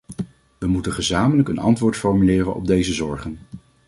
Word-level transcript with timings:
We 0.57 0.67
moeten 0.67 0.91
gezamenlijk 0.93 1.49
een 1.49 1.57
antwoord 1.57 1.97
formuleren 1.97 2.55
op 2.55 2.67
deze 2.67 2.93
zorgen. 2.93 3.39